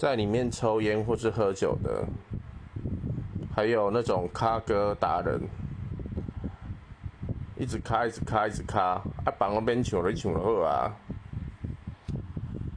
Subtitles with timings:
[0.00, 2.02] 在里面抽烟或是喝酒的，
[3.54, 5.38] 还有那种咖哥达人，
[7.58, 8.80] 一直咖一直咖一直咖，
[9.26, 10.90] 啊，帮我边唱，你唱就好啊。